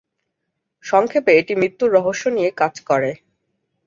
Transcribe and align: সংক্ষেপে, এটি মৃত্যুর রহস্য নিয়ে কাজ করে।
সংক্ষেপে, 0.83 1.31
এটি 1.37 1.53
মৃত্যুর 1.55 1.89
রহস্য 1.91 2.23
নিয়ে 2.29 2.49
কাজ 2.57 2.73
করে। 2.89 3.11